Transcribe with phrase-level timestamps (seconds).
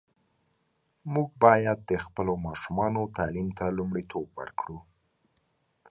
[1.13, 4.77] موږ باید د خپلو ماشومانو تعلیم ته لومړیتوب ورکړو.